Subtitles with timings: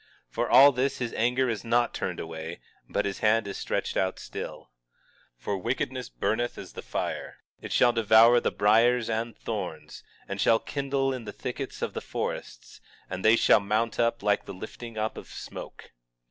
[0.31, 2.59] For all this his anger is not turned away,
[2.89, 4.71] but his hand is stretched out still.
[5.37, 10.41] 19:18 For wickedness burneth as the fire; it shall devour the briers and thorns, and
[10.41, 14.55] shall kindle in the thickets of the forests, and they shall mount up like the
[14.55, 15.91] lifting up of smoke.